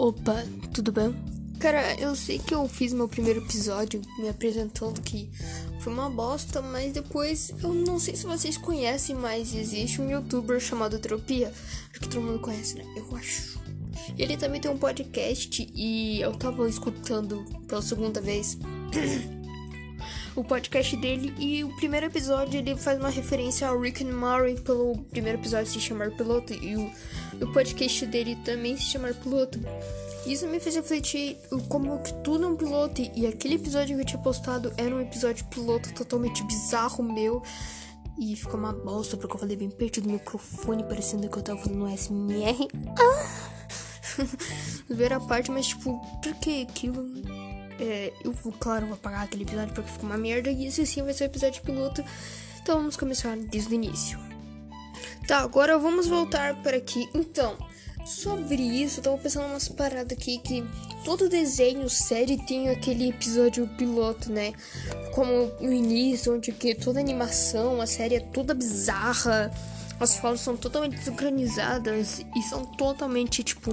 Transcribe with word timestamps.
Opa, 0.00 0.46
tudo 0.72 0.90
bem? 0.90 1.14
Cara, 1.58 1.94
eu 2.00 2.16
sei 2.16 2.38
que 2.38 2.54
eu 2.54 2.66
fiz 2.66 2.90
meu 2.90 3.06
primeiro 3.06 3.40
episódio 3.40 4.00
me 4.18 4.30
apresentando 4.30 4.98
que 5.02 5.28
foi 5.80 5.92
uma 5.92 6.08
bosta, 6.08 6.62
mas 6.62 6.94
depois 6.94 7.52
eu 7.62 7.74
não 7.74 7.98
sei 7.98 8.16
se 8.16 8.24
vocês 8.24 8.56
conhecem, 8.56 9.14
mas 9.14 9.54
existe 9.54 10.00
um 10.00 10.08
youtuber 10.08 10.58
chamado 10.58 10.98
Tropia. 10.98 11.52
Acho 11.90 12.00
que 12.00 12.08
todo 12.08 12.22
mundo 12.22 12.40
conhece, 12.40 12.76
né? 12.76 12.84
Eu 12.96 13.14
acho. 13.14 13.60
Ele 14.16 14.38
também 14.38 14.58
tem 14.58 14.70
um 14.70 14.78
podcast 14.78 15.70
e 15.74 16.22
eu 16.22 16.32
tava 16.32 16.66
escutando 16.66 17.44
pela 17.68 17.82
segunda 17.82 18.22
vez 18.22 18.56
o 20.40 20.44
podcast 20.44 20.96
dele 20.96 21.34
e 21.38 21.62
o 21.62 21.76
primeiro 21.76 22.06
episódio 22.06 22.58
ele 22.58 22.74
faz 22.74 22.98
uma 22.98 23.10
referência 23.10 23.68
ao 23.68 23.78
Rick 23.78 24.02
and 24.02 24.12
Morty 24.12 24.58
pelo 24.62 24.96
primeiro 25.10 25.38
episódio 25.38 25.70
se 25.70 25.78
chamar 25.78 26.10
Piloto 26.12 26.54
e 26.54 26.76
o, 26.76 26.90
o 27.42 27.52
podcast 27.52 28.06
dele 28.06 28.36
também 28.42 28.74
se 28.76 28.84
chamar 28.84 29.12
Piloto. 29.14 29.60
Isso 30.26 30.46
me 30.46 30.58
fez 30.58 30.76
refletir 30.76 31.36
como 31.68 31.98
que 32.02 32.12
tudo 32.22 32.44
é 32.44 32.48
um 32.48 32.56
piloto 32.56 33.02
e 33.14 33.26
aquele 33.26 33.56
episódio 33.56 33.96
que 33.96 34.02
eu 34.02 34.06
tinha 34.06 34.22
postado 34.22 34.72
era 34.78 34.94
um 34.94 35.00
episódio 35.00 35.44
piloto 35.46 35.92
totalmente 35.92 36.42
bizarro 36.44 37.04
meu. 37.04 37.42
E 38.18 38.36
ficou 38.36 38.58
uma 38.58 38.72
bosta 38.72 39.16
porque 39.16 39.34
eu 39.34 39.40
falei 39.40 39.56
bem 39.56 39.70
perto 39.70 40.00
do 40.00 40.10
microfone, 40.10 40.84
parecendo 40.84 41.28
que 41.28 41.38
eu 41.38 41.42
tava 41.42 41.58
fazendo 41.60 41.84
um 41.84 41.96
SMR. 41.96 42.68
Ah! 42.98 43.50
Ver 44.88 45.12
a 45.12 45.20
parte, 45.20 45.50
mas 45.50 45.68
tipo, 45.68 45.98
por 46.22 46.34
que 46.34 46.62
aquilo? 46.62 47.02
É, 47.80 48.12
eu 48.22 48.34
claro, 48.58 48.86
vou 48.86 48.94
apagar 48.94 49.24
aquele 49.24 49.44
episódio 49.44 49.74
porque 49.74 49.90
ficou 49.90 50.08
uma 50.08 50.18
merda. 50.18 50.50
E 50.50 50.66
esse 50.66 50.86
sim 50.86 51.02
vai 51.02 51.14
ser 51.14 51.24
o 51.24 51.26
episódio 51.26 51.62
piloto. 51.62 52.04
Então 52.62 52.76
vamos 52.76 52.96
começar 52.96 53.36
desde 53.36 53.70
o 53.70 53.74
início. 53.74 54.18
Tá, 55.26 55.38
agora 55.38 55.78
vamos 55.78 56.06
voltar 56.06 56.60
para 56.62 56.76
aqui. 56.76 57.08
Então, 57.14 57.56
sobre 58.04 58.62
isso, 58.62 59.00
eu 59.00 59.04
tava 59.04 59.18
pensando 59.18 59.46
umas 59.46 59.68
paradas 59.68 60.12
aqui 60.12 60.38
que 60.38 60.64
todo 61.04 61.28
desenho, 61.28 61.88
série 61.88 62.36
tem 62.46 62.68
aquele 62.68 63.08
episódio 63.08 63.66
piloto, 63.78 64.30
né? 64.30 64.52
Como 65.14 65.46
no 65.60 65.72
início, 65.72 66.34
onde 66.34 66.52
que 66.52 66.74
toda 66.74 67.00
animação, 67.00 67.80
a 67.80 67.86
série 67.86 68.16
é 68.16 68.20
toda 68.20 68.54
bizarra, 68.54 69.50
as 69.98 70.16
falas 70.16 70.40
são 70.40 70.56
totalmente 70.56 70.96
desorganizadas 70.96 72.24
e 72.34 72.42
são 72.42 72.64
totalmente, 72.64 73.42
tipo, 73.42 73.70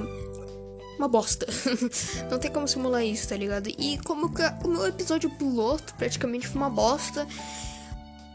uma 0.98 1.08
bosta. 1.08 1.48
Não 2.30 2.40
tem 2.40 2.52
como 2.52 2.68
simular 2.68 3.04
isso, 3.04 3.28
tá 3.28 3.36
ligado? 3.36 3.70
E 3.78 3.98
como 4.00 4.32
o 4.64 4.68
meu 4.68 4.88
episódio 4.88 5.30
piloto 5.30 5.94
praticamente 5.96 6.48
foi 6.48 6.62
uma 6.62 6.70
bosta. 6.70 7.28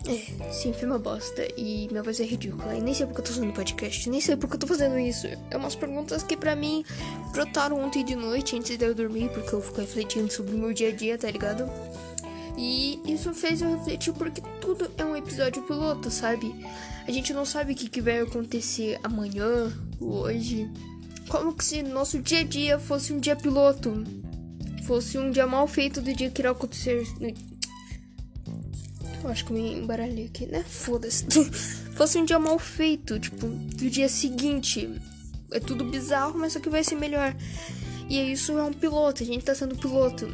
É, 0.06 0.50
sim, 0.50 0.72
foi 0.72 0.88
uma 0.88 0.98
bosta. 0.98 1.46
E 1.56 1.88
minha 1.90 2.02
voz 2.02 2.18
é 2.20 2.24
ridícula. 2.24 2.74
E 2.74 2.80
nem 2.80 2.94
sei 2.94 3.06
porque 3.06 3.20
eu 3.20 3.24
tô 3.24 3.32
fazendo 3.32 3.52
podcast. 3.52 4.10
Nem 4.10 4.20
sei 4.20 4.36
porque 4.36 4.56
eu 4.56 4.60
tô 4.60 4.66
fazendo 4.66 4.98
isso. 4.98 5.28
É 5.50 5.56
umas 5.56 5.74
perguntas 5.74 6.22
que 6.22 6.36
pra 6.36 6.56
mim 6.56 6.84
brotaram 7.32 7.80
ontem 7.80 8.04
de 8.04 8.16
noite 8.16 8.56
antes 8.56 8.76
de 8.76 8.84
eu 8.84 8.94
dormir. 8.94 9.30
Porque 9.30 9.52
eu 9.52 9.62
fico 9.62 9.80
refletindo 9.80 10.32
sobre 10.32 10.54
o 10.54 10.58
meu 10.58 10.72
dia 10.72 10.88
a 10.88 10.92
dia, 10.92 11.16
tá 11.16 11.30
ligado? 11.30 11.70
E 12.56 13.00
isso 13.04 13.32
fez 13.32 13.62
eu 13.62 13.70
refletir 13.76 14.12
porque 14.12 14.42
tudo 14.60 14.90
é 14.98 15.04
um 15.04 15.16
episódio 15.16 15.62
piloto, 15.62 16.10
sabe? 16.10 16.54
A 17.06 17.10
gente 17.10 17.32
não 17.32 17.44
sabe 17.44 17.72
o 17.72 17.76
que, 17.76 17.88
que 17.88 18.00
vai 18.00 18.20
acontecer 18.20 18.98
amanhã, 19.02 19.72
hoje. 20.00 20.70
Como 21.32 21.54
se 21.62 21.82
nosso 21.82 22.18
dia 22.18 22.40
a 22.40 22.42
dia 22.42 22.78
fosse 22.78 23.10
um 23.10 23.18
dia 23.18 23.34
piloto. 23.34 24.04
Fosse 24.86 25.16
um 25.16 25.30
dia 25.30 25.46
mal 25.46 25.66
feito 25.66 26.02
do 26.02 26.12
dia 26.12 26.28
que 26.28 26.42
irá 26.42 26.50
acontecer. 26.50 27.06
Eu 29.24 29.30
acho 29.30 29.46
que 29.46 29.52
me 29.54 29.72
embaralhei 29.72 30.26
aqui, 30.26 30.44
né? 30.44 30.62
Foda-se. 30.62 31.24
fosse 31.96 32.18
um 32.18 32.26
dia 32.26 32.38
mal 32.38 32.58
feito, 32.58 33.18
tipo, 33.18 33.46
do 33.46 33.88
dia 33.88 34.10
seguinte. 34.10 34.90
É 35.50 35.58
tudo 35.58 35.86
bizarro, 35.86 36.38
mas 36.38 36.52
só 36.52 36.60
que 36.60 36.68
vai 36.68 36.84
ser 36.84 36.96
melhor. 36.96 37.34
E 38.10 38.30
isso 38.30 38.58
é 38.58 38.62
um 38.62 38.72
piloto, 38.74 39.22
a 39.22 39.26
gente 39.26 39.42
tá 39.42 39.54
sendo 39.54 39.74
piloto. 39.74 40.28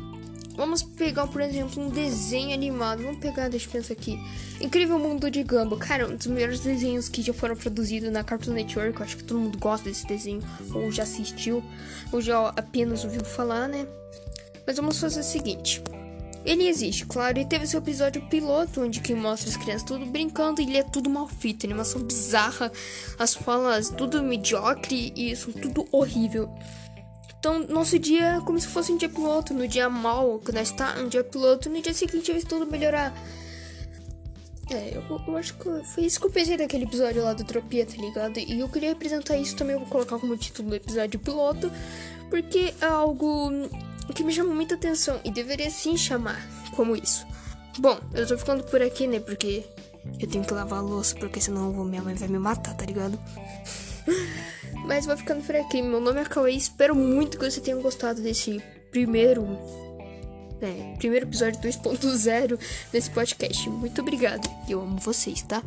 Vamos 0.58 0.82
pegar, 0.82 1.28
por 1.28 1.40
exemplo, 1.40 1.80
um 1.80 1.88
desenho 1.88 2.52
animado. 2.52 3.04
Vamos 3.04 3.20
pegar, 3.20 3.48
deixa 3.48 3.68
eu 3.68 3.70
pensar 3.70 3.92
aqui. 3.92 4.18
Incrível 4.60 4.98
Mundo 4.98 5.30
de 5.30 5.44
Gumball. 5.44 5.78
Cara, 5.78 6.08
um 6.08 6.16
dos 6.16 6.26
melhores 6.26 6.58
desenhos 6.58 7.08
que 7.08 7.22
já 7.22 7.32
foram 7.32 7.54
produzidos 7.54 8.10
na 8.10 8.24
Cartoon 8.24 8.54
Network. 8.54 8.98
Eu 8.98 9.06
acho 9.06 9.16
que 9.18 9.22
todo 9.22 9.38
mundo 9.38 9.56
gosta 9.56 9.88
desse 9.88 10.04
desenho. 10.04 10.42
Ou 10.74 10.90
já 10.90 11.04
assistiu. 11.04 11.62
Ou 12.10 12.20
já 12.20 12.48
apenas 12.48 13.04
ouviu 13.04 13.24
falar, 13.24 13.68
né? 13.68 13.86
Mas 14.66 14.74
vamos 14.74 14.98
fazer 14.98 15.20
o 15.20 15.22
seguinte. 15.22 15.80
Ele 16.44 16.66
existe, 16.66 17.06
claro, 17.06 17.38
e 17.38 17.44
teve 17.44 17.64
seu 17.66 17.78
episódio 17.78 18.22
piloto, 18.22 18.80
onde 18.80 19.00
que 19.00 19.14
mostra 19.14 19.50
as 19.50 19.56
crianças 19.56 19.84
tudo 19.84 20.06
brincando 20.06 20.60
e 20.60 20.64
ele 20.64 20.78
é 20.78 20.82
tudo 20.82 21.10
mal 21.10 21.28
feito, 21.28 21.66
animação 21.66 22.00
bizarra, 22.02 22.72
as 23.18 23.34
falas 23.34 23.90
tudo 23.90 24.22
mediocre 24.22 25.12
e 25.14 25.36
são 25.36 25.52
tudo 25.52 25.86
horrível. 25.92 26.48
Então, 27.38 27.60
nosso 27.68 27.98
dia 27.98 28.36
é 28.36 28.40
como 28.40 28.58
se 28.58 28.66
fosse 28.66 28.92
um 28.92 28.96
dia 28.96 29.08
piloto. 29.08 29.54
No 29.54 29.66
dia 29.68 29.88
mal, 29.88 30.38
que 30.38 30.52
nós 30.52 30.68
está 30.70 30.94
um 30.98 31.08
dia 31.08 31.22
piloto, 31.22 31.70
no 31.70 31.80
dia 31.80 31.94
seguinte 31.94 32.32
vai 32.32 32.42
tudo 32.42 32.66
melhorar. 32.66 33.14
É, 34.70 34.92
eu, 34.94 35.20
eu, 35.26 35.36
acho 35.36 35.54
que 35.54 35.64
foi 35.94 36.04
isso 36.04 36.20
que 36.20 36.26
eu 36.26 36.30
pensei 36.30 36.56
daquele 36.56 36.84
episódio 36.84 37.22
lá 37.22 37.32
do 37.32 37.42
Tropia, 37.42 37.86
tá 37.86 37.96
ligado? 37.96 38.38
E 38.38 38.60
eu 38.60 38.68
queria 38.68 38.92
apresentar 38.92 39.36
isso 39.38 39.56
também, 39.56 39.74
eu 39.74 39.80
vou 39.80 39.88
colocar 39.88 40.18
como 40.18 40.36
título 40.36 40.68
do 40.68 40.74
episódio 40.74 41.18
piloto, 41.18 41.72
porque 42.28 42.74
é 42.78 42.84
algo 42.84 43.50
que 44.14 44.22
me 44.22 44.30
chamou 44.30 44.54
muita 44.54 44.74
atenção 44.74 45.20
e 45.24 45.30
deveria 45.30 45.70
sim 45.70 45.96
chamar 45.96 46.46
como 46.76 46.94
isso. 46.94 47.26
Bom, 47.78 47.98
eu 48.12 48.26
tô 48.26 48.36
ficando 48.36 48.62
por 48.64 48.82
aqui, 48.82 49.06
né? 49.06 49.20
Porque 49.20 49.64
eu 50.20 50.28
tenho 50.28 50.44
que 50.44 50.52
lavar 50.52 50.80
a 50.80 50.82
louça, 50.82 51.14
porque 51.16 51.40
senão 51.40 51.72
minha 51.84 52.02
mãe 52.02 52.14
vai 52.14 52.28
me 52.28 52.38
matar, 52.38 52.74
tá 52.74 52.84
ligado? 52.84 53.18
Mas 54.86 55.06
vou 55.06 55.16
ficando 55.16 55.44
por 55.44 55.54
aqui. 55.56 55.82
Meu 55.82 56.00
nome 56.00 56.20
é 56.20 56.24
Cauê. 56.24 56.52
Espero 56.52 56.94
muito 56.94 57.38
que 57.38 57.50
você 57.50 57.60
tenha 57.60 57.76
gostado 57.76 58.20
desse 58.20 58.62
primeiro. 58.90 59.46
É, 60.60 60.96
primeiro 60.96 61.26
episódio 61.26 61.60
2.0 61.60 62.58
desse 62.90 63.10
podcast. 63.10 63.68
Muito 63.68 64.00
obrigado. 64.00 64.48
Eu 64.68 64.80
amo 64.80 64.98
vocês, 64.98 65.42
tá? 65.42 65.62